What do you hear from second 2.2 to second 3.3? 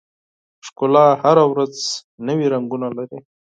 نوي رنګونه لري.